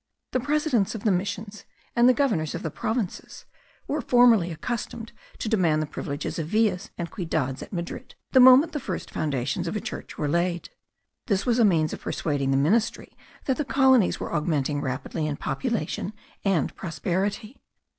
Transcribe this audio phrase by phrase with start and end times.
[0.31, 1.63] The presidents of the missions,
[1.95, 3.45] and the governors of the provinces,
[3.87, 8.71] were formerly accustomed to demand the privileges of villas and ciudades at Madrid, the moment
[8.71, 10.71] the first foundations of a church were laid.
[11.27, 15.37] This was a means of persuading the ministry that the colonies were augmenting rapidly in
[15.37, 16.13] population
[16.43, 17.61] and prosperity.